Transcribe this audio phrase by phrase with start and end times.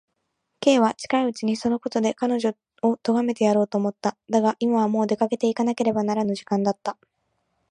[0.61, 4.17] Ｋ は近いうちにそのことで彼女をとがめてやろうと思った。
[4.31, 6.97] だが、今はもう出かけていかねばならぬ時間だった。